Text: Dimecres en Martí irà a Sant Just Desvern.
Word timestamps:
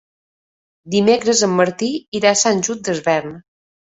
Dimecres 0.93 1.43
en 1.49 1.53
Martí 1.59 1.91
irà 2.21 2.31
a 2.31 2.39
Sant 2.45 2.65
Just 2.69 2.83
Desvern. 2.91 3.37